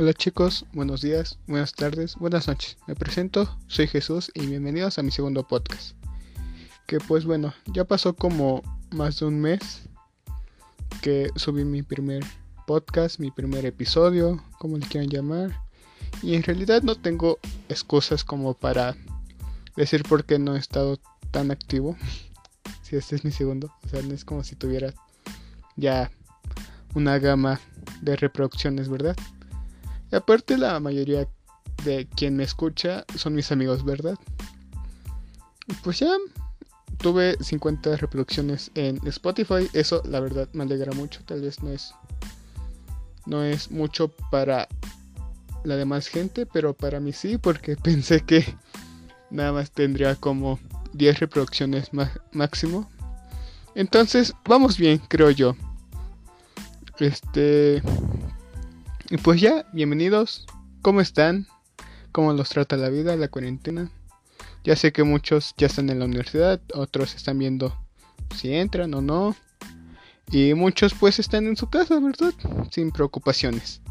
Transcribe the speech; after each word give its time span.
Hola 0.00 0.14
chicos, 0.14 0.64
buenos 0.72 1.02
días, 1.02 1.38
buenas 1.46 1.74
tardes, 1.74 2.16
buenas 2.16 2.48
noches. 2.48 2.78
Me 2.86 2.94
presento, 2.94 3.54
soy 3.66 3.86
Jesús 3.86 4.32
y 4.32 4.46
bienvenidos 4.46 4.98
a 4.98 5.02
mi 5.02 5.10
segundo 5.10 5.46
podcast. 5.46 5.94
Que 6.86 6.96
pues 7.00 7.26
bueno, 7.26 7.52
ya 7.66 7.84
pasó 7.84 8.16
como 8.16 8.62
más 8.92 9.20
de 9.20 9.26
un 9.26 9.42
mes 9.42 9.82
que 11.02 11.28
subí 11.36 11.66
mi 11.66 11.82
primer 11.82 12.24
podcast, 12.66 13.20
mi 13.20 13.30
primer 13.30 13.66
episodio, 13.66 14.42
como 14.58 14.78
le 14.78 14.86
quieran 14.86 15.10
llamar. 15.10 15.60
Y 16.22 16.34
en 16.34 16.44
realidad 16.44 16.80
no 16.80 16.94
tengo 16.94 17.38
excusas 17.68 18.24
como 18.24 18.54
para 18.54 18.96
decir 19.76 20.02
por 20.04 20.24
qué 20.24 20.38
no 20.38 20.56
he 20.56 20.58
estado 20.58 20.98
tan 21.30 21.50
activo. 21.50 21.94
si 22.82 22.96
este 22.96 23.16
es 23.16 23.24
mi 23.26 23.32
segundo, 23.32 23.70
o 23.84 23.88
sea, 23.90 24.00
es 24.00 24.24
como 24.24 24.44
si 24.44 24.56
tuviera 24.56 24.94
ya 25.76 26.10
una 26.94 27.18
gama 27.18 27.60
de 28.00 28.16
reproducciones, 28.16 28.88
¿verdad? 28.88 29.14
Y 30.10 30.16
aparte 30.16 30.58
la 30.58 30.78
mayoría 30.80 31.28
de 31.84 32.06
quien 32.16 32.36
me 32.36 32.44
escucha 32.44 33.04
son 33.16 33.34
mis 33.34 33.52
amigos, 33.52 33.84
¿verdad? 33.84 34.18
Pues 35.82 36.00
ya 36.00 36.10
tuve 36.98 37.36
50 37.40 37.96
reproducciones 37.96 38.70
en 38.74 39.00
Spotify, 39.06 39.68
eso 39.72 40.02
la 40.04 40.20
verdad 40.20 40.48
me 40.52 40.64
alegra 40.64 40.92
mucho, 40.92 41.20
tal 41.24 41.40
vez 41.40 41.62
no 41.62 41.70
es 41.70 41.94
no 43.26 43.44
es 43.44 43.70
mucho 43.70 44.08
para 44.30 44.68
la 45.64 45.76
demás 45.76 46.08
gente, 46.08 46.46
pero 46.46 46.74
para 46.74 47.00
mí 47.00 47.12
sí, 47.12 47.38
porque 47.38 47.76
pensé 47.82 48.20
que 48.20 48.44
nada 49.30 49.52
más 49.52 49.70
tendría 49.70 50.16
como 50.16 50.58
10 50.92 51.20
reproducciones 51.20 51.90
máximo. 52.32 52.90
Entonces, 53.74 54.34
vamos 54.44 54.76
bien, 54.76 54.98
creo 55.08 55.30
yo. 55.30 55.54
Este 56.98 57.82
y 59.10 59.16
pues 59.16 59.40
ya, 59.40 59.66
bienvenidos. 59.72 60.46
¿Cómo 60.82 61.00
están? 61.00 61.48
¿Cómo 62.12 62.32
los 62.32 62.48
trata 62.48 62.76
la 62.76 62.90
vida, 62.90 63.16
la 63.16 63.26
cuarentena? 63.26 63.90
Ya 64.62 64.76
sé 64.76 64.92
que 64.92 65.02
muchos 65.02 65.52
ya 65.56 65.66
están 65.66 65.90
en 65.90 65.98
la 65.98 66.04
universidad, 66.04 66.60
otros 66.74 67.16
están 67.16 67.36
viendo 67.36 67.76
si 68.36 68.54
entran 68.54 68.94
o 68.94 69.00
no. 69.00 69.34
Y 70.30 70.54
muchos 70.54 70.94
pues 70.94 71.18
están 71.18 71.48
en 71.48 71.56
su 71.56 71.68
casa, 71.68 71.98
¿verdad? 71.98 72.32
Sin 72.70 72.92
preocupaciones. 72.92 73.82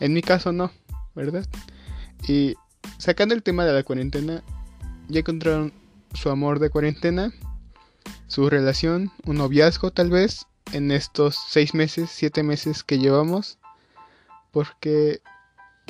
En 0.00 0.12
mi 0.12 0.20
caso 0.20 0.50
no, 0.50 0.72
¿verdad? 1.14 1.46
Y 2.26 2.56
sacando 2.98 3.36
el 3.36 3.44
tema 3.44 3.64
de 3.64 3.72
la 3.72 3.84
cuarentena, 3.84 4.42
ya 5.08 5.20
encontraron 5.20 5.72
su 6.14 6.28
amor 6.28 6.58
de 6.58 6.70
cuarentena, 6.70 7.32
su 8.26 8.50
relación, 8.50 9.12
un 9.26 9.36
noviazgo 9.36 9.92
tal 9.92 10.10
vez, 10.10 10.46
en 10.72 10.90
estos 10.90 11.36
seis 11.48 11.72
meses, 11.72 12.10
siete 12.12 12.42
meses 12.42 12.82
que 12.82 12.98
llevamos. 12.98 13.59
Porque, 14.50 15.20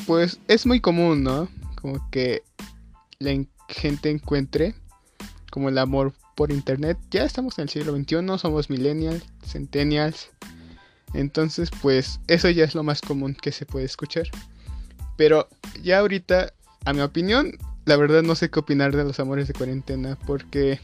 pues, 0.06 0.40
es 0.48 0.66
muy 0.66 0.80
común, 0.80 1.22
¿no? 1.22 1.48
Como 1.80 2.08
que 2.10 2.42
la 3.18 3.32
gente 3.68 4.10
encuentre 4.10 4.74
como 5.50 5.68
el 5.68 5.78
amor 5.78 6.12
por 6.34 6.52
internet. 6.52 6.98
Ya 7.10 7.24
estamos 7.24 7.58
en 7.58 7.64
el 7.64 7.68
siglo 7.68 7.94
XXI, 7.94 8.38
somos 8.38 8.70
millennials, 8.70 9.24
centennials. 9.44 10.30
Entonces, 11.12 11.70
pues, 11.82 12.20
eso 12.28 12.48
ya 12.50 12.64
es 12.64 12.74
lo 12.74 12.82
más 12.82 13.00
común 13.00 13.34
que 13.34 13.52
se 13.52 13.66
puede 13.66 13.84
escuchar. 13.84 14.28
Pero 15.16 15.48
ya 15.82 15.98
ahorita, 15.98 16.52
a 16.84 16.92
mi 16.92 17.00
opinión, 17.00 17.52
la 17.84 17.96
verdad 17.96 18.22
no 18.22 18.34
sé 18.36 18.50
qué 18.50 18.60
opinar 18.60 18.96
de 18.96 19.04
los 19.04 19.20
amores 19.20 19.48
de 19.48 19.54
cuarentena. 19.54 20.16
Porque 20.26 20.80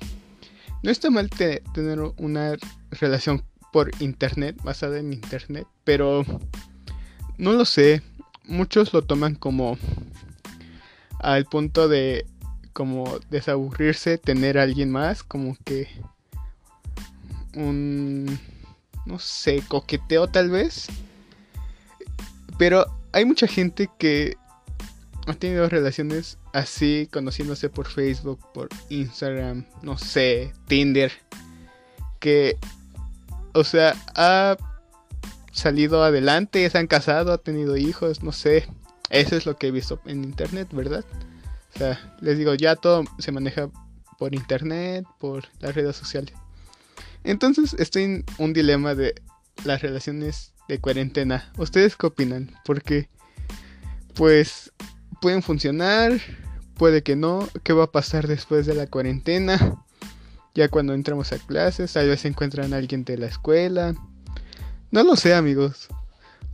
no 0.82 0.90
está 0.90 1.10
mal 1.10 1.30
tener 1.30 2.00
una 2.18 2.56
relación 2.90 3.42
por 3.72 3.90
internet, 4.00 4.56
basada 4.62 4.98
en 4.98 5.12
internet. 5.12 5.66
Pero 5.84 6.24
no 7.38 7.52
lo 7.52 7.64
sé. 7.64 8.02
Muchos 8.44 8.92
lo 8.92 9.02
toman 9.02 9.34
como 9.34 9.78
al 11.20 11.44
punto 11.46 11.88
de 11.88 12.26
como 12.72 13.18
desaburrirse, 13.30 14.18
tener 14.18 14.58
a 14.58 14.62
alguien 14.62 14.90
más, 14.90 15.22
como 15.22 15.56
que 15.64 15.88
un 17.54 18.38
no 19.06 19.18
sé, 19.18 19.62
coqueteo 19.66 20.26
tal 20.28 20.50
vez. 20.50 20.88
Pero 22.58 22.86
hay 23.12 23.24
mucha 23.24 23.46
gente 23.46 23.88
que 23.98 24.36
ha 25.26 25.32
tenido 25.34 25.68
relaciones 25.68 26.38
así, 26.52 27.08
conociéndose 27.12 27.68
por 27.70 27.86
Facebook, 27.86 28.40
por 28.52 28.68
Instagram, 28.90 29.64
no 29.82 29.96
sé, 29.96 30.52
Tinder, 30.66 31.12
que, 32.20 32.56
o 33.54 33.64
sea, 33.64 33.94
ha 34.14 34.56
salido 35.56 36.04
adelante, 36.04 36.68
se 36.68 36.78
han 36.78 36.86
casado, 36.86 37.32
ha 37.32 37.38
tenido 37.38 37.76
hijos, 37.76 38.22
no 38.22 38.32
sé. 38.32 38.68
Eso 39.10 39.36
es 39.36 39.46
lo 39.46 39.56
que 39.56 39.68
he 39.68 39.70
visto 39.70 40.00
en 40.04 40.22
internet, 40.22 40.68
¿verdad? 40.72 41.04
O 41.74 41.78
sea, 41.78 42.16
les 42.20 42.38
digo, 42.38 42.54
ya 42.54 42.76
todo 42.76 43.04
se 43.18 43.32
maneja 43.32 43.70
por 44.18 44.34
internet, 44.34 45.06
por 45.18 45.44
las 45.60 45.74
redes 45.74 45.96
sociales. 45.96 46.34
Entonces 47.24 47.74
estoy 47.78 48.02
en 48.04 48.24
un 48.38 48.52
dilema 48.52 48.94
de 48.94 49.14
las 49.64 49.82
relaciones 49.82 50.52
de 50.68 50.78
cuarentena. 50.78 51.50
¿Ustedes 51.56 51.96
qué 51.96 52.06
opinan? 52.06 52.54
Porque, 52.64 53.08
pues, 54.14 54.72
pueden 55.20 55.42
funcionar, 55.42 56.12
puede 56.74 57.02
que 57.02 57.16
no. 57.16 57.48
¿Qué 57.62 57.72
va 57.72 57.84
a 57.84 57.92
pasar 57.92 58.26
después 58.26 58.66
de 58.66 58.74
la 58.74 58.86
cuarentena? 58.86 59.84
Ya 60.54 60.68
cuando 60.68 60.94
entramos 60.94 61.32
a 61.32 61.38
clases, 61.38 61.92
tal 61.92 62.08
vez 62.08 62.24
encuentran 62.24 62.72
a 62.72 62.76
alguien 62.76 63.04
de 63.04 63.18
la 63.18 63.26
escuela. 63.26 63.94
No 64.96 65.04
lo 65.04 65.14
sé, 65.14 65.34
amigos. 65.34 65.88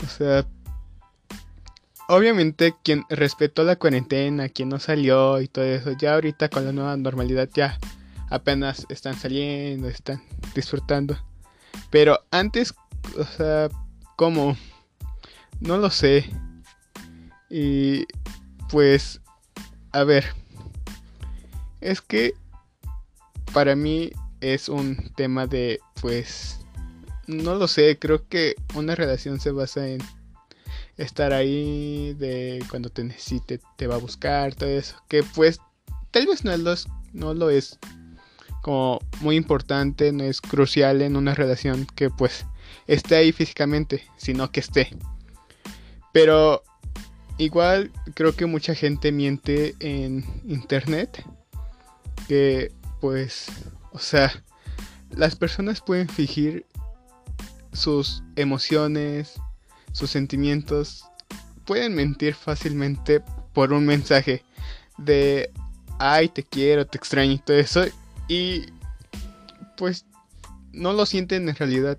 O 0.05 0.09
sea, 0.09 0.45
obviamente 2.09 2.75
quien 2.83 3.05
respetó 3.09 3.63
la 3.63 3.77
cuarentena, 3.77 4.49
quien 4.49 4.69
no 4.69 4.81
salió 4.81 5.41
y 5.41 5.47
todo 5.47 5.65
eso, 5.65 5.93
ya 5.93 6.15
ahorita 6.15 6.49
con 6.49 6.65
la 6.65 6.73
nueva 6.73 6.97
normalidad 6.97 7.49
ya 7.55 7.79
apenas 8.31 8.85
están 8.89 9.15
saliendo, 9.15 9.87
están 9.87 10.21
disfrutando. 10.57 11.17
Pero 11.91 12.19
antes, 12.33 12.75
o 13.17 13.23
sea, 13.23 13.69
¿cómo? 14.17 14.57
No 15.61 15.77
lo 15.77 15.89
sé. 15.91 16.29
Y 17.49 18.07
pues, 18.71 19.21
a 19.93 20.03
ver, 20.03 20.27
es 21.81 22.01
que 22.01 22.35
para 23.53 23.77
mí 23.77 24.11
es 24.41 24.69
un 24.69 25.13
tema 25.15 25.47
de, 25.47 25.79
pues, 26.01 26.59
no 27.32 27.54
lo 27.54 27.69
sé, 27.69 27.98
creo 27.98 28.28
que 28.28 28.54
una 28.75 28.94
relación 28.94 29.41
se 29.41 29.50
basa 29.50 29.88
en 29.88 30.00
estar 30.97 31.32
ahí, 31.32 32.15
de 32.15 32.65
cuando 32.70 32.91
te 32.91 33.04
necesite 33.04 33.60
te 33.76 33.87
va 33.87 33.97
a 33.97 33.98
buscar, 33.98 34.54
todo 34.54 34.69
eso. 34.69 34.97
Que 35.09 35.22
pues 35.22 35.60
tal 36.10 36.26
vez 36.26 36.44
no, 36.44 36.53
es, 36.53 36.87
no 37.12 37.34
lo 37.34 37.50
es 37.50 37.78
como 38.62 39.00
muy 39.20 39.37
importante, 39.37 40.12
no 40.12 40.25
es 40.25 40.41
crucial 40.41 41.03
en 41.03 41.16
una 41.16 41.34
relación 41.34 41.87
que 41.94 42.10
pues 42.10 42.47
esté 42.87 43.16
ahí 43.16 43.32
físicamente, 43.32 44.04
sino 44.16 44.50
que 44.50 44.60
esté. 44.60 44.91
Pero 46.12 46.62
igual 47.38 47.91
creo 48.14 48.34
que 48.34 48.47
mucha 48.47 48.75
gente 48.75 49.12
miente 49.12 49.75
en 49.81 50.25
internet. 50.44 51.25
Que 52.28 52.70
pues, 53.00 53.49
o 53.93 53.99
sea, 53.99 54.31
las 55.10 55.34
personas 55.34 55.81
pueden 55.81 56.09
fingir 56.09 56.66
sus 57.72 58.22
emociones, 58.37 59.34
sus 59.93 60.10
sentimientos, 60.10 61.05
pueden 61.65 61.94
mentir 61.94 62.34
fácilmente 62.34 63.22
por 63.53 63.72
un 63.72 63.87
mensaje 63.87 64.44
de, 64.99 65.50
ay, 65.99 66.28
te 66.28 66.43
quiero, 66.43 66.87
te 66.87 66.99
extraño 66.99 67.32
y 67.32 67.38
todo 67.38 67.56
eso. 67.56 67.84
Y 68.28 68.66
pues 69.77 70.05
no 70.73 70.93
lo 70.93 71.06
sienten 71.06 71.49
en 71.49 71.56
realidad. 71.56 71.99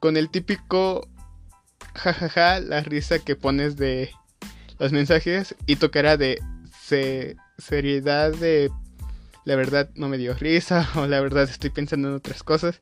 Con 0.00 0.16
el 0.16 0.30
típico 0.30 1.08
jajaja, 1.94 2.60
la 2.60 2.80
risa 2.80 3.18
que 3.18 3.36
pones 3.36 3.76
de 3.76 4.10
los 4.78 4.92
mensajes 4.92 5.54
y 5.66 5.76
tu 5.76 5.90
cara 5.90 6.16
de 6.16 6.40
seriedad 7.58 8.32
de 8.32 8.70
la 9.44 9.56
verdad 9.56 9.90
no 9.94 10.08
me 10.08 10.16
dio 10.16 10.34
risa 10.34 10.88
o 10.96 11.06
la 11.06 11.20
verdad 11.20 11.44
estoy 11.44 11.70
pensando 11.70 12.08
en 12.08 12.14
otras 12.14 12.42
cosas. 12.42 12.80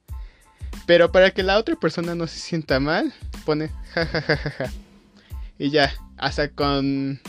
Pero 0.86 1.10
para 1.10 1.32
que 1.32 1.42
la 1.42 1.58
otra 1.58 1.74
persona 1.76 2.14
no 2.14 2.26
se 2.26 2.38
sienta 2.38 2.78
mal, 2.78 3.12
pone 3.44 3.70
jajajaja. 3.92 4.72
Y 5.58 5.70
ya, 5.70 5.92
hasta 6.16 6.48
con 6.48 7.20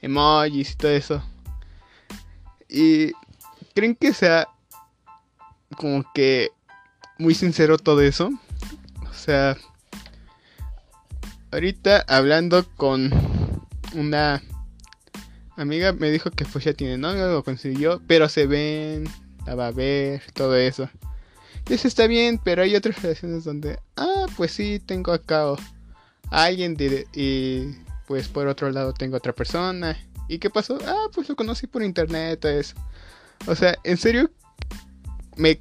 emojis 0.00 0.72
y 0.72 0.76
todo 0.76 0.92
eso. 0.92 1.22
Y 2.68 3.12
creen 3.74 3.96
que 3.96 4.14
sea 4.14 4.48
como 5.76 6.04
que 6.12 6.50
muy 7.18 7.34
sincero 7.34 7.78
todo 7.78 8.00
eso. 8.00 8.30
O 9.10 9.12
sea, 9.12 9.56
ahorita 11.50 12.04
hablando 12.06 12.64
con 12.76 13.10
una 13.94 14.42
amiga 15.56 15.92
me 15.92 16.10
dijo 16.10 16.30
que 16.30 16.44
pues 16.44 16.64
ya 16.64 16.72
tiene 16.72 16.96
novio, 16.96 17.28
lo 17.28 17.44
consiguió, 17.44 18.00
pero 18.06 18.28
se 18.28 18.46
ven, 18.46 19.08
la 19.46 19.54
va 19.54 19.68
a 19.68 19.72
ver, 19.72 20.22
todo 20.32 20.56
eso. 20.56 20.88
Eso 21.68 21.86
está 21.86 22.06
bien, 22.06 22.40
pero 22.42 22.62
hay 22.62 22.74
otras 22.74 23.00
relaciones 23.02 23.44
donde, 23.44 23.78
ah, 23.96 24.26
pues 24.36 24.52
sí, 24.52 24.80
tengo 24.84 25.12
acá 25.12 25.44
a 26.30 26.44
alguien 26.44 26.76
y 27.14 27.76
pues 28.06 28.28
por 28.28 28.48
otro 28.48 28.70
lado 28.70 28.92
tengo 28.92 29.16
otra 29.16 29.32
persona. 29.32 29.96
¿Y 30.28 30.38
qué 30.38 30.50
pasó? 30.50 30.78
Ah, 30.86 31.08
pues 31.14 31.28
lo 31.28 31.36
conocí 31.36 31.66
por 31.66 31.82
internet, 31.82 32.44
eso. 32.44 32.76
O 33.46 33.54
sea, 33.54 33.76
en 33.84 33.96
serio, 33.96 34.30
me... 35.36 35.60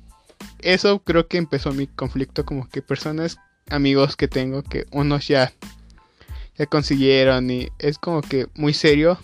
Eso 0.60 1.00
creo 1.00 1.28
que 1.28 1.38
empezó 1.38 1.72
mi 1.72 1.88
conflicto, 1.88 2.46
como 2.46 2.68
que 2.70 2.82
personas, 2.82 3.38
amigos 3.70 4.16
que 4.16 4.28
tengo, 4.28 4.62
que 4.64 4.86
unos 4.92 5.28
ya, 5.28 5.54
ya 6.58 6.66
consiguieron 6.66 7.50
y 7.50 7.70
es 7.80 7.98
como 7.98 8.22
que 8.22 8.48
muy 8.56 8.74
serio. 8.74 9.20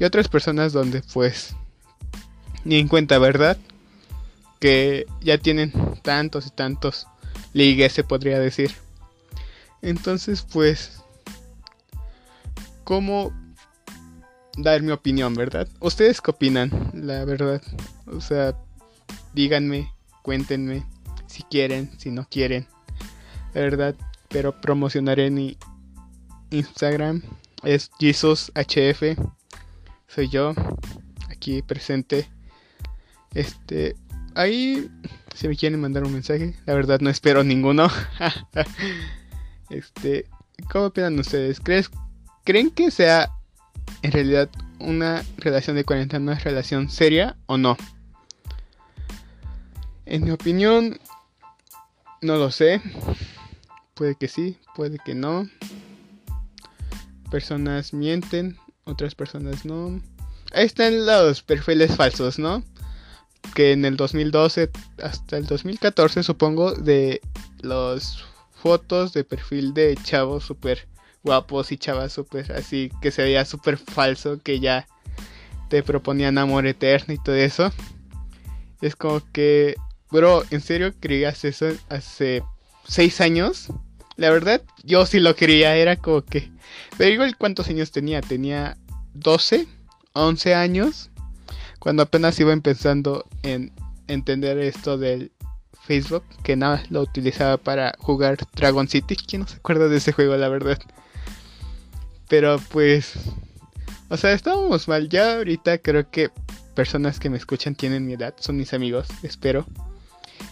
Y 0.00 0.04
otras 0.04 0.28
personas 0.28 0.72
donde 0.72 1.02
pues 1.12 1.54
ni 2.64 2.76
en 2.76 2.88
cuenta, 2.88 3.18
¿verdad? 3.18 3.56
Que 4.60 5.06
ya 5.20 5.38
tienen 5.38 5.72
tantos 6.02 6.46
y 6.46 6.50
tantos 6.50 7.06
ligues, 7.52 7.92
se 7.92 8.04
podría 8.04 8.38
decir. 8.38 8.72
Entonces, 9.82 10.42
pues, 10.42 11.00
¿cómo 12.84 13.32
dar 14.56 14.82
mi 14.82 14.90
opinión, 14.90 15.34
verdad? 15.34 15.68
¿Ustedes 15.80 16.20
qué 16.20 16.30
opinan, 16.30 16.90
la 16.94 17.24
verdad? 17.24 17.62
O 18.06 18.20
sea, 18.20 18.56
díganme, 19.34 19.92
cuéntenme, 20.22 20.84
si 21.26 21.42
quieren, 21.44 21.90
si 21.98 22.10
no 22.10 22.26
quieren, 22.28 22.66
verdad. 23.54 23.94
Pero 24.28 24.60
promocionaré 24.60 25.30
mi 25.30 25.56
Instagram, 26.50 27.22
es 27.62 27.90
JesusHF, 27.98 29.18
soy 30.06 30.28
yo, 30.28 30.54
aquí 31.30 31.62
presente. 31.62 32.28
Este, 33.34 33.94
ahí, 34.34 34.90
si 35.34 35.48
me 35.48 35.56
quieren 35.56 35.80
mandar 35.80 36.04
un 36.04 36.12
mensaje, 36.12 36.54
la 36.66 36.74
verdad 36.74 37.00
no 37.00 37.10
espero 37.10 37.44
ninguno. 37.44 37.88
Este, 39.70 40.24
¿cómo 40.72 40.86
opinan 40.86 41.18
ustedes? 41.18 41.60
¿Creen 42.44 42.70
que 42.70 42.90
sea 42.90 43.30
en 44.00 44.12
realidad 44.12 44.48
una 44.78 45.22
relación 45.36 45.76
de 45.76 45.84
cuarentena 45.84 46.32
una 46.32 46.38
relación 46.38 46.88
seria 46.88 47.36
o 47.44 47.58
no? 47.58 47.76
En 50.06 50.24
mi 50.24 50.30
opinión, 50.30 50.98
no 52.22 52.36
lo 52.36 52.50
sé. 52.50 52.80
Puede 53.92 54.14
que 54.14 54.28
sí, 54.28 54.56
puede 54.74 54.98
que 55.04 55.14
no. 55.14 55.46
Personas 57.30 57.92
mienten, 57.92 58.56
otras 58.84 59.14
personas 59.14 59.66
no. 59.66 60.00
Ahí 60.52 60.64
están 60.64 61.04
los 61.04 61.42
perfiles 61.42 61.94
falsos, 61.94 62.38
¿no? 62.38 62.64
Que 63.58 63.72
en 63.72 63.84
el 63.84 63.96
2012 63.96 64.70
hasta 65.02 65.36
el 65.36 65.46
2014 65.46 66.22
supongo 66.22 66.74
de 66.74 67.20
los 67.60 68.24
fotos 68.54 69.12
de 69.12 69.24
perfil 69.24 69.74
de 69.74 69.98
chavos 70.00 70.44
súper 70.44 70.86
guapos 71.24 71.72
y 71.72 71.76
chavas 71.76 72.12
súper 72.12 72.52
así 72.52 72.88
que 73.02 73.10
se 73.10 73.22
veía 73.22 73.44
súper 73.44 73.76
falso 73.76 74.38
que 74.40 74.60
ya 74.60 74.86
te 75.68 75.82
proponían 75.82 76.38
amor 76.38 76.68
eterno 76.68 77.12
y 77.12 77.18
todo 77.18 77.34
eso. 77.34 77.72
Es 78.80 78.94
como 78.94 79.22
que, 79.32 79.74
bro, 80.08 80.44
¿en 80.52 80.60
serio 80.60 80.94
creías 81.00 81.44
eso 81.44 81.66
hace 81.88 82.44
seis 82.86 83.20
años? 83.20 83.72
La 84.14 84.30
verdad, 84.30 84.62
yo 84.84 85.04
sí 85.04 85.18
lo 85.18 85.34
quería, 85.34 85.74
era 85.74 85.96
como 85.96 86.22
que... 86.24 86.48
Pero 86.96 87.10
igual, 87.10 87.36
¿cuántos 87.36 87.66
años 87.66 87.90
tenía? 87.90 88.20
Tenía 88.20 88.76
12, 89.14 89.66
11 90.12 90.54
años, 90.54 91.10
cuando 91.78 92.02
apenas 92.02 92.38
iba 92.40 92.52
empezando 92.52 93.24
en 93.42 93.72
entender 94.08 94.58
esto 94.58 94.98
del 94.98 95.32
Facebook, 95.82 96.24
que 96.42 96.56
nada 96.56 96.82
lo 96.90 97.00
utilizaba 97.00 97.56
para 97.56 97.94
jugar 97.98 98.36
Dragon 98.54 98.88
City. 98.88 99.16
¿Quién 99.28 99.42
no 99.42 99.48
se 99.48 99.56
acuerda 99.56 99.88
de 99.88 99.96
ese 99.96 100.12
juego, 100.12 100.36
la 100.36 100.48
verdad? 100.48 100.78
Pero 102.28 102.60
pues, 102.70 103.14
o 104.08 104.16
sea, 104.16 104.32
estábamos 104.32 104.86
mal. 104.88 105.08
Ya 105.08 105.36
ahorita 105.36 105.78
creo 105.78 106.10
que 106.10 106.30
personas 106.74 107.18
que 107.18 107.30
me 107.30 107.38
escuchan 107.38 107.74
tienen 107.74 108.06
mi 108.06 108.12
edad, 108.12 108.34
son 108.38 108.56
mis 108.56 108.74
amigos, 108.74 109.08
espero. 109.22 109.66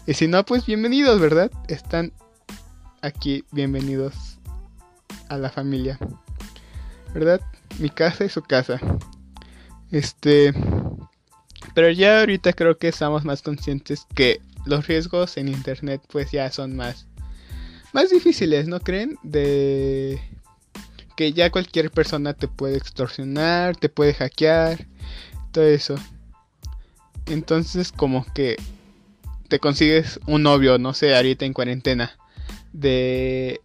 Y 0.07 0.15
si 0.15 0.27
no, 0.27 0.45
pues 0.45 0.67
bienvenidos, 0.67 1.21
¿verdad? 1.21 1.51
Están 1.69 2.13
aquí, 3.03 3.45
bienvenidos 3.53 4.39
a 5.29 5.37
la 5.37 5.51
familia. 5.51 5.99
¿Verdad? 7.13 7.41
Mi 7.79 7.91
casa 7.91 8.25
y 8.25 8.29
su 8.29 8.43
casa. 8.43 8.81
Este... 9.91 10.53
Pero 11.77 11.91
ya 11.91 12.21
ahorita 12.21 12.55
creo 12.55 12.79
que 12.79 12.89
estamos 12.89 13.27
más 13.27 13.43
conscientes 13.43 14.07
que 14.15 14.41
los 14.65 14.87
riesgos 14.87 15.37
en 15.37 15.49
internet 15.49 16.01
pues 16.09 16.31
ya 16.31 16.51
son 16.51 16.75
más 16.75 17.07
más 17.93 18.09
difíciles, 18.09 18.67
¿no 18.67 18.81
creen? 18.81 19.19
De 19.23 20.19
que 21.17 21.35
ya 21.35 21.51
cualquier 21.51 21.91
persona 21.91 22.33
te 22.33 22.49
puede 22.49 22.79
extorsionar, 22.79 23.77
te 23.77 23.91
puede 23.91 24.15
hackear, 24.15 24.87
todo 25.53 25.65
eso. 25.65 25.97
Entonces 27.27 27.93
como 27.93 28.25
que 28.33 28.57
te 29.49 29.59
consigues 29.59 30.19
un 30.27 30.45
novio, 30.45 30.79
no 30.79 30.95
sé, 30.95 31.15
ahorita 31.15 31.45
en 31.45 31.53
cuarentena, 31.53 32.17
de, 32.73 33.61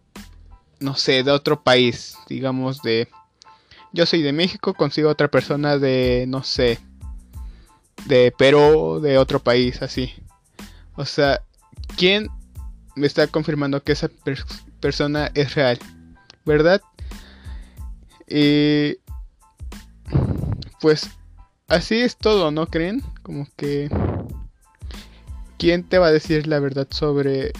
no 0.80 0.96
sé, 0.96 1.22
de 1.22 1.30
otro 1.30 1.62
país, 1.62 2.18
digamos 2.28 2.82
de, 2.82 3.08
yo 3.94 4.04
soy 4.04 4.20
de 4.20 4.34
México, 4.34 4.74
consigo 4.74 5.08
otra 5.08 5.28
persona 5.28 5.78
de, 5.78 6.26
no 6.28 6.42
sé, 6.42 6.78
de 8.06 8.32
Perú, 8.36 9.00
de 9.00 9.18
otro 9.18 9.40
país, 9.40 9.82
así. 9.82 10.12
O 10.94 11.04
sea, 11.04 11.42
¿quién 11.96 12.28
me 12.96 13.06
está 13.06 13.26
confirmando 13.26 13.82
que 13.82 13.92
esa 13.92 14.10
persona 14.80 15.30
es 15.34 15.54
real? 15.54 15.78
¿Verdad? 16.44 16.82
Y 18.28 18.96
pues 20.80 21.08
así 21.68 22.00
es 22.00 22.16
todo, 22.16 22.50
¿no 22.50 22.66
creen? 22.66 23.02
Como 23.22 23.46
que 23.56 23.88
¿quién 25.58 25.84
te 25.84 25.98
va 25.98 26.08
a 26.08 26.12
decir 26.12 26.46
la 26.46 26.58
verdad 26.58 26.88
sobre 26.90 27.52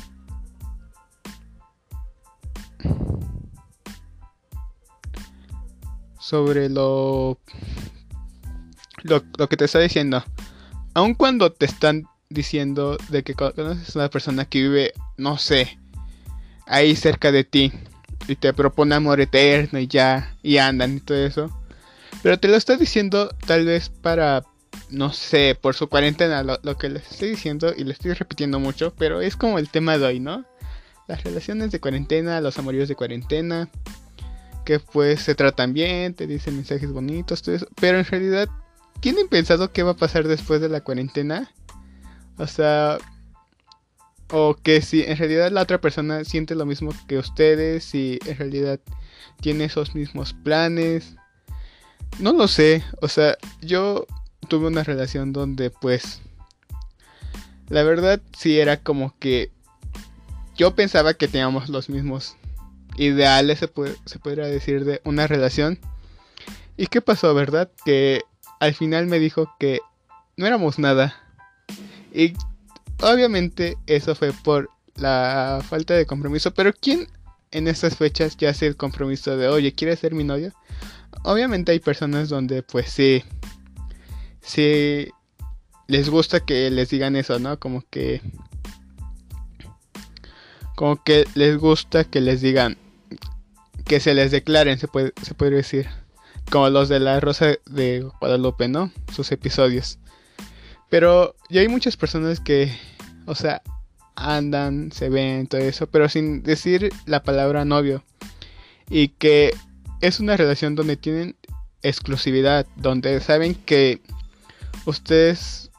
sobre 6.18 6.68
lo 6.68 7.38
lo, 9.02 9.22
lo 9.38 9.48
que 9.48 9.56
te 9.56 9.64
está 9.64 9.78
diciendo? 9.78 10.24
Aun 10.94 11.14
cuando 11.14 11.52
te 11.52 11.66
están 11.66 12.06
diciendo 12.28 12.96
de 13.08 13.22
que 13.22 13.34
conoces 13.34 13.94
a 13.94 13.98
una 14.00 14.10
persona 14.10 14.44
que 14.44 14.62
vive, 14.62 14.92
no 15.16 15.38
sé, 15.38 15.78
ahí 16.66 16.96
cerca 16.96 17.32
de 17.32 17.44
ti 17.44 17.72
y 18.28 18.36
te 18.36 18.52
propone 18.52 18.94
amor 18.94 19.20
eterno 19.20 19.78
y 19.78 19.86
ya, 19.86 20.36
y 20.42 20.58
andan 20.58 20.96
y 20.96 21.00
todo 21.00 21.18
eso. 21.18 21.50
Pero 22.22 22.38
te 22.38 22.48
lo 22.48 22.56
está 22.56 22.76
diciendo 22.76 23.30
tal 23.46 23.64
vez 23.64 23.88
para, 23.88 24.44
no 24.90 25.12
sé, 25.12 25.56
por 25.60 25.74
su 25.74 25.88
cuarentena, 25.88 26.42
lo, 26.42 26.78
que 26.78 26.88
les 26.88 27.10
estoy 27.10 27.30
diciendo 27.30 27.72
y 27.76 27.84
lo 27.84 27.90
estoy 27.90 28.12
repitiendo 28.12 28.60
mucho, 28.60 28.94
pero 28.96 29.20
es 29.20 29.36
como 29.36 29.58
el 29.58 29.68
tema 29.70 29.98
de 29.98 30.06
hoy, 30.06 30.20
¿no? 30.20 30.44
Las 31.08 31.24
relaciones 31.24 31.72
de 31.72 31.80
cuarentena, 31.80 32.40
los 32.40 32.58
amoríos 32.58 32.88
de 32.88 32.94
cuarentena, 32.94 33.68
que 34.64 34.78
pues 34.78 35.20
se 35.20 35.34
tratan 35.34 35.72
bien, 35.72 36.14
te 36.14 36.26
dicen 36.26 36.54
mensajes 36.54 36.90
bonitos, 36.92 37.42
todo 37.42 37.56
eso, 37.56 37.66
pero 37.80 37.98
en 37.98 38.04
realidad, 38.04 38.48
¿tienen 39.02 39.26
pensado 39.26 39.72
qué 39.72 39.82
va 39.82 39.90
a 39.90 39.96
pasar 39.96 40.28
después 40.28 40.60
de 40.60 40.68
la 40.68 40.80
cuarentena? 40.80 41.50
O 42.38 42.46
sea, 42.46 42.98
o 44.30 44.54
que 44.54 44.80
si 44.80 45.02
en 45.02 45.18
realidad 45.18 45.50
la 45.50 45.62
otra 45.62 45.80
persona 45.80 46.24
siente 46.24 46.54
lo 46.54 46.64
mismo 46.64 46.94
que 47.08 47.18
ustedes, 47.18 47.84
si 47.84 48.20
en 48.24 48.38
realidad 48.38 48.80
tiene 49.40 49.64
esos 49.64 49.94
mismos 49.96 50.32
planes. 50.32 51.16
No 52.20 52.32
lo 52.32 52.46
sé, 52.46 52.84
o 53.00 53.08
sea, 53.08 53.36
yo 53.60 54.06
tuve 54.48 54.68
una 54.68 54.84
relación 54.84 55.32
donde 55.32 55.70
pues 55.70 56.20
la 57.68 57.82
verdad 57.82 58.20
sí 58.36 58.60
era 58.60 58.76
como 58.76 59.18
que 59.18 59.50
yo 60.54 60.76
pensaba 60.76 61.14
que 61.14 61.26
teníamos 61.26 61.68
los 61.68 61.88
mismos 61.88 62.36
ideales, 62.96 63.58
se, 63.58 63.66
puede, 63.66 63.96
se 64.04 64.20
podría 64.20 64.46
decir, 64.46 64.84
de 64.84 65.00
una 65.04 65.26
relación. 65.26 65.80
¿Y 66.76 66.86
qué 66.86 67.00
pasó, 67.00 67.34
verdad? 67.34 67.70
Que 67.84 68.22
al 68.62 68.74
final 68.74 69.08
me 69.08 69.18
dijo 69.18 69.52
que 69.58 69.80
no 70.36 70.46
éramos 70.46 70.78
nada. 70.78 71.16
Y 72.14 72.34
obviamente 73.00 73.76
eso 73.88 74.14
fue 74.14 74.32
por 74.32 74.70
la 74.94 75.60
falta 75.68 75.94
de 75.94 76.06
compromiso. 76.06 76.54
Pero 76.54 76.72
¿quién 76.72 77.08
en 77.50 77.66
estas 77.66 77.96
fechas 77.96 78.36
ya 78.36 78.50
hace 78.50 78.68
el 78.68 78.76
compromiso 78.76 79.36
de, 79.36 79.48
oye, 79.48 79.72
¿quieres 79.74 79.98
ser 79.98 80.14
mi 80.14 80.22
novio? 80.22 80.52
Obviamente 81.24 81.72
hay 81.72 81.80
personas 81.80 82.28
donde 82.28 82.62
pues 82.62 82.88
sí, 82.88 83.24
sí 84.40 85.08
les 85.88 86.08
gusta 86.08 86.38
que 86.38 86.70
les 86.70 86.88
digan 86.88 87.16
eso, 87.16 87.40
¿no? 87.40 87.58
Como 87.58 87.82
que... 87.90 88.22
Como 90.76 91.02
que 91.02 91.26
les 91.34 91.58
gusta 91.58 92.04
que 92.04 92.20
les 92.20 92.40
digan 92.40 92.78
que 93.86 93.98
se 93.98 94.14
les 94.14 94.30
declaren, 94.30 94.78
se 94.78 94.86
puede, 94.86 95.12
se 95.20 95.34
puede 95.34 95.56
decir. 95.56 95.88
Como 96.50 96.68
los 96.68 96.88
de 96.88 97.00
la 97.00 97.20
Rosa 97.20 97.54
de 97.66 98.08
Guadalupe, 98.20 98.68
¿no? 98.68 98.90
Sus 99.12 99.32
episodios. 99.32 99.98
Pero 100.90 101.34
ya 101.48 101.62
hay 101.62 101.68
muchas 101.68 101.96
personas 101.96 102.40
que, 102.40 102.70
o 103.26 103.34
sea, 103.34 103.62
andan, 104.14 104.92
se 104.92 105.08
ven, 105.08 105.46
todo 105.46 105.60
eso, 105.60 105.86
pero 105.86 106.08
sin 106.08 106.42
decir 106.42 106.92
la 107.06 107.22
palabra 107.22 107.64
novio. 107.64 108.04
Y 108.90 109.08
que 109.08 109.54
es 110.00 110.20
una 110.20 110.36
relación 110.36 110.74
donde 110.74 110.96
tienen 110.96 111.36
exclusividad, 111.82 112.66
donde 112.76 113.20
saben 113.20 113.54
que 113.54 114.00
ustedes 114.84 115.70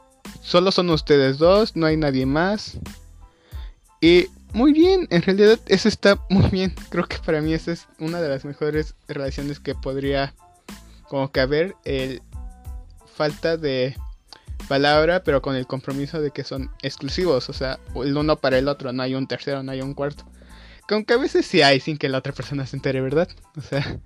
solo 0.42 0.72
son 0.72 0.90
ustedes 0.90 1.38
dos, 1.38 1.76
no 1.76 1.86
hay 1.86 1.98
nadie 1.98 2.26
más. 2.26 2.78
Y 4.02 4.28
muy 4.54 4.74
bien, 4.74 5.08
en 5.10 5.22
realidad 5.22 5.60
eso 5.68 5.88
está 5.88 6.20
muy 6.30 6.50
bien. 6.50 6.76
Creo 6.90 7.08
que 7.08 7.18
para 7.20 7.42
mí 7.42 7.54
esa 7.54 7.72
es 7.72 7.88
una 8.00 8.22
de 8.22 8.30
las 8.30 8.46
mejores 8.46 8.96
relaciones 9.08 9.60
que 9.60 9.76
podría 9.76 10.34
como 11.14 11.32
que 11.32 11.42
haber. 11.42 11.76
El 11.86 12.24
falta 13.06 13.56
de 13.56 13.96
palabra, 14.68 15.24
pero 15.24 15.44
con 15.44 15.56
el 15.56 15.68
compromiso 15.68 16.20
de 16.20 16.32
que 16.32 16.44
son 16.44 16.72
exclusivos, 16.82 17.50
o 17.50 17.54
sea, 17.54 17.80
el 18.04 18.18
uno 18.18 18.38
para 18.38 18.58
el 18.58 18.68
otro, 18.68 18.92
no 18.94 19.04
hay 19.04 19.14
un 19.14 19.28
tercero, 19.28 19.62
no 19.62 19.72
hay 19.72 19.82
un 19.82 19.94
cuarto. 19.94 20.26
Con 20.90 21.06
que 21.06 21.14
a 21.14 21.18
veces 21.18 21.46
sí 21.46 21.62
hay 21.62 21.80
sin 21.80 22.00
que 22.00 22.10
la 22.10 22.18
otra 22.18 22.34
persona 22.34 22.66
se 22.66 22.78
entere, 22.78 23.00
¿verdad? 23.00 23.30
O 23.56 23.62
sea, 23.62 24.00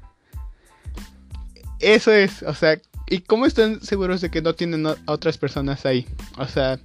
eso 1.80 2.12
es, 2.12 2.44
o 2.44 2.54
sea, 2.54 2.78
¿y 3.10 3.20
cómo 3.20 3.46
están 3.46 3.82
seguros 3.82 4.20
de 4.20 4.30
que 4.30 4.42
no 4.42 4.54
tienen 4.54 4.86
otras 5.06 5.38
personas 5.38 5.86
ahí? 5.86 6.06
O 6.38 6.46
sea, 6.46 6.78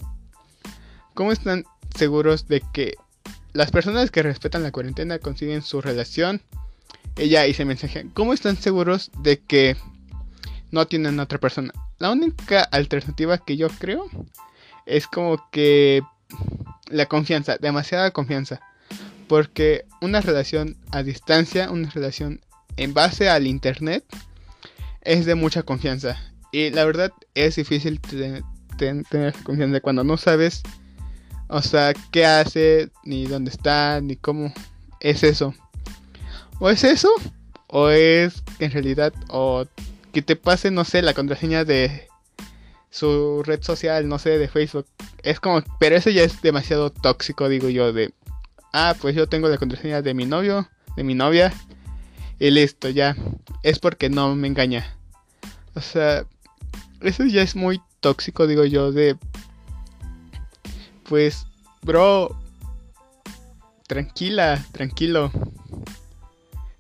¿cómo 1.15 1.33
están 1.33 1.65
seguros 1.97 2.47
de 2.47 2.63
que 2.73 2.95
las 3.55 3.73
personas 3.73 4.13
que 4.13 4.23
respetan 4.23 4.63
la 4.63 4.71
cuarentena 4.71 5.19
consiguen 5.19 5.63
su 5.63 5.81
relación? 5.81 6.41
Ella 7.17 7.45
y 7.49 7.55
se 7.55 7.65
mensaje, 7.65 8.07
¿cómo 8.15 8.33
están 8.33 8.57
seguros 8.57 9.11
de 9.25 9.41
que 9.41 9.77
no 10.73 10.87
tienen 10.87 11.21
otra 11.21 11.39
persona? 11.39 11.73
La 11.99 12.11
única 12.11 12.63
alternativa 12.63 13.39
que 13.39 13.57
yo 13.57 13.69
creo 13.69 14.09
es 14.87 15.07
como 15.07 15.49
que 15.51 16.03
la 16.89 17.07
confianza, 17.07 17.57
demasiada 17.59 18.11
confianza. 18.11 18.61
Porque 19.29 19.85
una 20.01 20.21
relación 20.21 20.77
a 20.91 21.03
distancia, 21.03 21.71
una 21.71 21.89
relación 21.91 22.41
en 22.77 22.93
base 22.93 23.29
al 23.29 23.47
internet, 23.47 24.05
es 25.03 25.27
de 25.27 25.35
mucha 25.35 25.63
confianza. 25.63 26.19
Y 26.51 26.71
la 26.71 26.85
verdad 26.85 27.13
es 27.35 27.57
difícil 27.57 28.01
tener 28.01 29.35
confianza 29.43 29.81
cuando 29.81 30.05
no 30.05 30.17
sabes, 30.17 30.63
o 31.49 31.63
sea, 31.63 31.95
qué 32.11 32.27
hace, 32.27 32.91
ni 33.05 33.27
dónde 33.27 33.51
está, 33.51 34.01
ni 34.01 34.17
cómo 34.17 34.53
es 35.01 35.23
eso. 35.23 35.55
O 36.59 36.69
es 36.69 36.85
eso, 36.85 37.11
o 37.69 37.89
es 37.89 38.43
en 38.59 38.71
realidad, 38.71 39.13
o 39.29 39.67
que 40.13 40.23
te 40.23 40.37
pase, 40.37 40.71
no 40.71 40.85
sé, 40.85 41.03
la 41.03 41.15
contraseña 41.15 41.65
de 41.65 42.09
su 42.91 43.43
red 43.45 43.63
social, 43.63 44.07
no 44.09 44.19
sé, 44.19 44.39
de 44.39 44.49
Facebook. 44.49 44.87
Es 45.23 45.41
como, 45.41 45.63
pero 45.81 45.97
eso 45.97 46.11
ya 46.11 46.23
es 46.23 46.43
demasiado 46.43 46.91
tóxico, 46.91 47.49
digo 47.49 47.69
yo, 47.69 47.93
de, 47.93 48.13
ah, 48.73 48.95
pues 49.01 49.17
yo 49.17 49.29
tengo 49.29 49.49
la 49.49 49.59
contraseña 49.59 50.03
de 50.03 50.15
mi 50.15 50.27
novio, 50.27 50.69
de 50.97 51.05
mi 51.05 51.15
novia, 51.15 51.53
y 52.39 52.51
listo, 52.51 52.89
ya. 52.89 53.17
Es 53.63 53.79
porque 53.79 54.11
no 54.11 54.35
me 54.35 54.49
engaña. 54.49 54.97
O 55.75 55.81
sea, 55.81 56.27
eso 57.01 57.25
ya 57.25 57.43
es 57.43 57.57
muy 57.57 57.81
tóxico, 58.01 58.47
digo 58.47 58.65
yo, 58.65 58.93
de... 58.93 59.17
Pues, 61.09 61.47
bro, 61.83 62.37
tranquila, 63.87 64.65
tranquilo. 64.73 65.31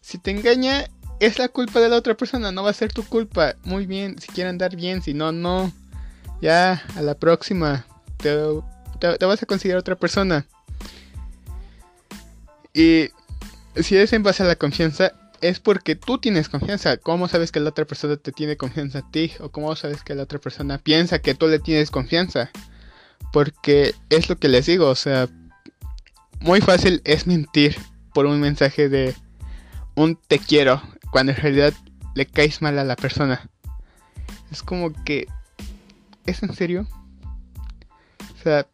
Si 0.01 0.19
te 0.19 0.31
engaña, 0.31 0.89
es 1.23 1.38
la 1.38 1.47
culpa 1.47 1.79
de 1.79 1.88
la 1.88 1.97
otra 1.97 2.17
persona, 2.17 2.50
no 2.50 2.64
va 2.64 2.71
a 2.71 2.75
ser 2.75 2.93
tu 2.93 3.05
culpa. 3.05 3.55
Muy 3.62 3.87
bien, 3.87 4.19
si 4.19 4.26
quiere 4.26 4.50
andar 4.50 4.75
bien, 4.75 5.02
si 5.02 5.14
no, 5.14 5.31
no. 5.31 5.73
Ya, 6.41 6.83
a 6.97 7.00
la 7.00 7.14
próxima. 7.14 7.87
Te, 8.17 8.37
te 8.99 9.25
vas 9.25 9.41
a 9.41 9.47
conseguir 9.47 9.76
otra 9.76 9.95
persona. 9.95 10.45
Y 12.75 13.11
si 13.76 13.97
es 13.97 14.12
en 14.12 14.25
base 14.25 14.43
a 14.43 14.47
la 14.47 14.57
confianza, 14.57 15.12
es 15.41 15.61
porque 15.61 15.95
tú 15.95 16.19
tienes 16.19 16.49
confianza. 16.49 16.97
¿Cómo 16.97 17.29
sabes 17.29 17.52
que 17.52 17.61
la 17.61 17.71
otra 17.71 17.85
persona 17.85 18.17
te 18.17 18.33
tiene 18.33 18.57
confianza 18.57 18.99
a 18.99 19.11
ti? 19.12 19.31
¿O 19.38 19.50
cómo 19.52 19.76
sabes 19.76 20.02
que 20.02 20.17
la 20.17 20.25
otra 20.25 20.41
persona 20.41 20.79
piensa 20.79 21.21
que 21.21 21.37
tú 21.37 21.47
le 21.47 21.61
tienes 21.61 21.93
confianza? 21.93 22.50
Porque 23.33 23.95
es 24.11 24.29
lo 24.29 24.38
que 24.38 24.49
les 24.49 24.67
digo, 24.67 24.88
o 24.88 24.97
sea, 24.97 25.29
muy 26.41 26.61
fácil 26.61 27.00
es 27.05 27.29
mentir 27.29 27.76
por 28.12 28.26
un 28.26 28.41
mensaje 28.41 28.88
de 28.88 29.14
un 29.95 30.17
te 30.17 30.41
quiero, 30.41 30.83
cuando 31.12 31.31
en 31.33 31.38
realidad 31.38 31.75
le 32.16 32.26
caes 32.26 32.62
mal 32.62 32.78
a 32.78 32.85
la 32.85 32.97
persona. 32.97 33.49
Es 34.50 34.62
como 34.62 34.92
que... 35.04 35.28
¿Es 36.26 36.42
en 36.42 36.52
serio? 36.54 36.88
O 38.35 38.42
sea... 38.42 38.66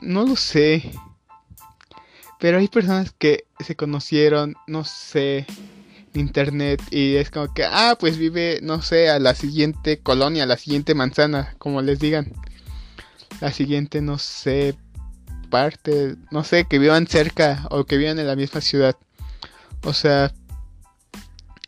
No 0.00 0.26
lo 0.26 0.36
sé. 0.36 0.92
Pero 2.38 2.58
hay 2.58 2.68
personas 2.68 3.12
que 3.16 3.46
se 3.60 3.76
conocieron, 3.76 4.56
no 4.66 4.84
sé, 4.84 5.46
en 6.14 6.20
internet 6.20 6.82
y 6.90 7.16
es 7.16 7.30
como 7.30 7.52
que, 7.52 7.64
ah, 7.64 7.96
pues 7.98 8.16
vive, 8.16 8.60
no 8.62 8.82
sé, 8.82 9.10
a 9.10 9.18
la 9.18 9.34
siguiente 9.34 9.98
colonia, 9.98 10.44
a 10.44 10.46
la 10.46 10.56
siguiente 10.56 10.94
manzana, 10.94 11.54
como 11.58 11.82
les 11.82 11.98
digan. 11.98 12.32
La 13.40 13.52
siguiente, 13.52 14.02
no 14.02 14.18
sé, 14.18 14.76
parte, 15.50 16.16
no 16.30 16.44
sé, 16.44 16.66
que 16.66 16.78
vivan 16.78 17.06
cerca 17.06 17.66
o 17.70 17.84
que 17.84 17.96
vivan 17.96 18.18
en 18.18 18.26
la 18.26 18.36
misma 18.36 18.60
ciudad. 18.60 18.96
O 19.82 19.92
sea, 19.92 20.32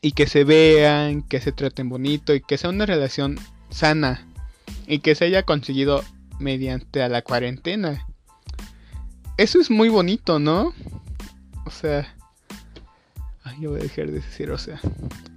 y 0.03 0.13
que 0.13 0.27
se 0.27 0.45
vean, 0.45 1.23
que 1.23 1.41
se 1.41 1.53
traten 1.53 1.89
bonito 1.89 2.35
y 2.35 2.41
que 2.41 2.59
sea 2.59 2.71
una 2.71 2.87
relación 2.87 3.39
sana 3.71 4.27
y 4.87 5.01
que 5.01 5.15
se 5.15 5.27
haya 5.27 5.45
conseguido 5.45 6.03
mediante 6.39 7.07
la 7.09 7.23
cuarentena. 7.23 8.07
Eso 9.37 9.61
es 9.61 9.71
muy 9.71 9.89
bonito, 9.89 10.39
¿no? 10.39 10.73
O 11.67 11.71
sea... 11.71 12.15
Yo 13.59 13.71
voy 13.71 13.81
a 13.81 13.83
dejar 13.83 14.07
de 14.07 14.13
decir, 14.13 14.51
o 14.51 14.57
sea. 14.57 14.81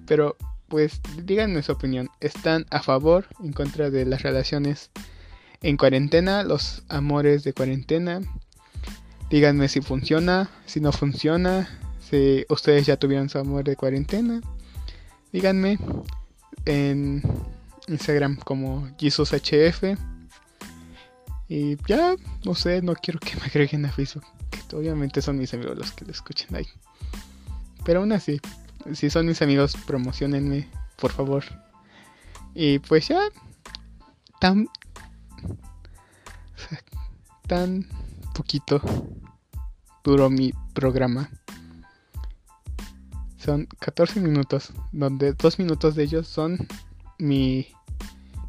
Pero, 0.05 0.38
pues, 0.70 1.01
díganme 1.25 1.62
su 1.62 1.74
opinión. 1.74 2.10
¿Están 2.22 2.65
a 2.70 2.82
favor, 2.82 3.25
en 3.43 3.51
contra 3.51 3.89
de 3.89 4.05
las 4.05 4.22
relaciones 4.22 4.91
en 5.62 5.75
cuarentena, 5.75 6.43
los 6.43 6.84
amores 6.88 7.43
de 7.43 7.51
cuarentena? 7.51 8.22
Díganme 9.29 9.67
si 9.67 9.82
funciona, 9.82 10.50
si 10.65 10.79
no 10.79 10.93
funciona, 10.93 11.67
si 12.10 12.46
ustedes 12.48 12.86
ya 12.86 12.96
tuvieron 12.96 13.27
su 13.27 13.39
amor 13.39 13.65
de 13.65 13.75
cuarentena. 13.75 14.41
Díganme 15.33 15.79
en 16.65 17.23
Instagram 17.87 18.37
como 18.37 18.87
JesusHF. 18.99 19.97
Y 21.49 21.75
ya, 21.87 22.15
no 22.45 22.53
sé, 22.53 22.83
no 22.83 22.93
quiero 22.93 23.19
que 23.19 23.35
me 23.37 23.43
agreguen 23.43 23.85
a 23.85 23.91
Facebook. 23.91 24.23
Que 24.51 24.75
obviamente 24.75 25.23
son 25.23 25.39
mis 25.39 25.51
amigos 25.55 25.75
los 25.75 25.91
que 25.91 26.05
lo 26.05 26.11
escuchen 26.11 26.55
ahí. 26.55 26.67
Pero 27.83 28.01
aún 28.01 28.11
así, 28.11 28.39
si 28.93 29.09
son 29.09 29.25
mis 29.25 29.41
amigos, 29.41 29.75
promocionenme, 29.87 30.69
por 30.97 31.11
favor. 31.11 31.43
Y 32.53 32.77
pues 32.77 33.07
ya, 33.07 33.19
tan. 34.39 34.67
tan 37.47 37.87
poquito 38.35 38.81
duró 40.03 40.29
mi 40.29 40.53
programa. 40.73 41.29
Son 43.43 43.67
14 43.79 44.21
minutos, 44.21 44.71
donde 44.93 45.33
dos 45.33 45.59
minutos 45.59 45.95
de 45.95 46.03
ellos 46.03 46.29
son 46.29 46.65
mi 47.19 47.67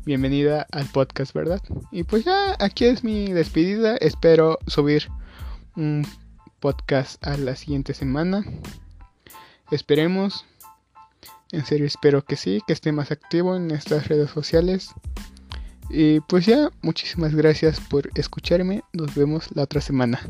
bienvenida 0.04 0.68
al 0.70 0.86
podcast, 0.86 1.34
¿verdad? 1.34 1.60
Y 1.90 2.04
pues 2.04 2.24
ya, 2.24 2.54
aquí 2.60 2.84
es 2.84 3.02
mi 3.02 3.32
despedida. 3.32 3.96
Espero 3.96 4.60
subir 4.68 5.08
un 5.74 6.06
podcast 6.60 7.26
a 7.26 7.36
la 7.36 7.56
siguiente 7.56 7.92
semana. 7.92 8.44
Esperemos. 9.72 10.44
En 11.50 11.66
serio, 11.66 11.86
espero 11.86 12.24
que 12.24 12.36
sí, 12.36 12.60
que 12.64 12.72
esté 12.72 12.92
más 12.92 13.10
activo 13.10 13.56
en 13.56 13.72
estas 13.72 14.06
redes 14.06 14.30
sociales. 14.30 14.90
Y 15.90 16.20
pues 16.20 16.46
ya, 16.46 16.70
muchísimas 16.82 17.34
gracias 17.34 17.80
por 17.80 18.10
escucharme. 18.14 18.84
Nos 18.92 19.12
vemos 19.16 19.48
la 19.56 19.64
otra 19.64 19.80
semana. 19.80 20.20